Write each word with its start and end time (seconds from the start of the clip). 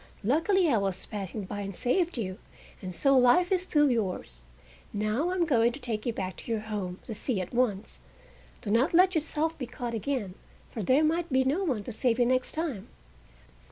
Luckily 0.23 0.67
I 0.67 0.79
was 0.79 1.05
passing 1.05 1.43
by 1.43 1.59
and 1.61 1.75
saved 1.75 2.17
you, 2.17 2.39
and 2.81 2.95
so 2.95 3.15
life 3.15 3.51
is 3.51 3.61
still 3.61 3.91
yours. 3.91 4.41
Now 4.91 5.29
I 5.29 5.35
am 5.35 5.45
going 5.45 5.71
to 5.73 5.79
take 5.79 6.07
you 6.07 6.11
back 6.11 6.37
to 6.37 6.51
your 6.51 6.61
home, 6.61 6.99
the 7.05 7.13
sea, 7.13 7.39
at 7.39 7.53
once. 7.53 7.99
Do 8.63 8.71
not 8.71 8.95
let 8.95 9.13
yourself 9.13 9.55
be 9.59 9.67
caught 9.67 9.93
again, 9.93 10.33
for 10.71 10.81
there 10.81 11.03
might 11.03 11.31
be 11.31 11.43
no 11.43 11.63
one 11.63 11.83
to 11.83 11.93
save 11.93 12.17
you 12.17 12.25
next 12.25 12.53
time!" 12.53 12.87